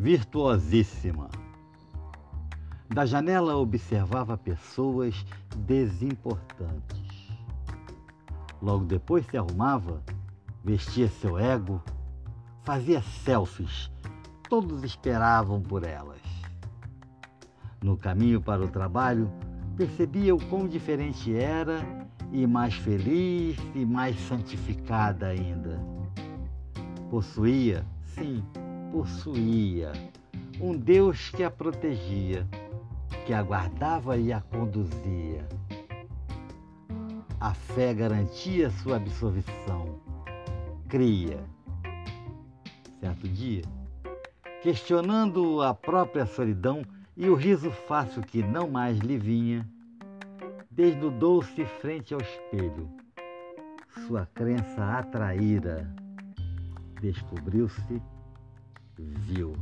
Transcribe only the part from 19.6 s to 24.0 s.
percebia o quão diferente era e mais feliz e